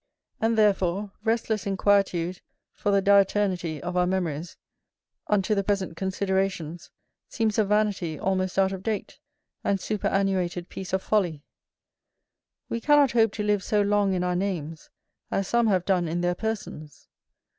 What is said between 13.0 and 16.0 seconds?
hope to live so long in our names, as some have